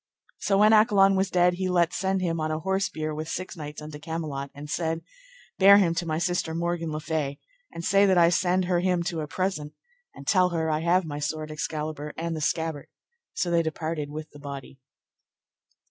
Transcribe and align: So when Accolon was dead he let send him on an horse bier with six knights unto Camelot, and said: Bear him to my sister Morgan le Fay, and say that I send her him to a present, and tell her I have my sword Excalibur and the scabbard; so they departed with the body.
So 0.39 0.57
when 0.57 0.73
Accolon 0.73 1.15
was 1.15 1.29
dead 1.29 1.53
he 1.53 1.69
let 1.69 1.93
send 1.93 2.21
him 2.23 2.39
on 2.39 2.49
an 2.51 2.61
horse 2.61 2.89
bier 2.89 3.13
with 3.13 3.29
six 3.29 3.55
knights 3.55 3.83
unto 3.83 3.99
Camelot, 3.99 4.49
and 4.55 4.67
said: 4.67 5.03
Bear 5.59 5.77
him 5.77 5.93
to 5.93 6.07
my 6.07 6.17
sister 6.17 6.55
Morgan 6.55 6.91
le 6.91 6.99
Fay, 6.99 7.37
and 7.71 7.85
say 7.85 8.07
that 8.07 8.17
I 8.17 8.29
send 8.29 8.65
her 8.65 8.79
him 8.79 9.03
to 9.03 9.19
a 9.21 9.27
present, 9.27 9.73
and 10.15 10.25
tell 10.25 10.49
her 10.49 10.71
I 10.71 10.79
have 10.79 11.05
my 11.05 11.19
sword 11.19 11.51
Excalibur 11.51 12.13
and 12.17 12.35
the 12.35 12.41
scabbard; 12.41 12.87
so 13.35 13.51
they 13.51 13.61
departed 13.61 14.09
with 14.09 14.31
the 14.31 14.39
body. 14.39 14.79